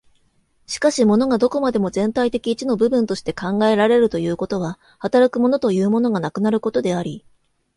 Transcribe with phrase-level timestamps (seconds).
[0.65, 7.23] しかし物がどこまでも全体的一の部分として考えられるということは、働く物というものがなくなることであり、